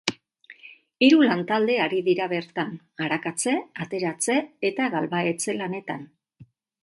[1.07, 2.71] Hiru lantalde ari dira bertan,
[3.07, 3.53] arakatze,
[3.85, 4.37] ateratze
[4.73, 6.09] eta galbahetze lanetan.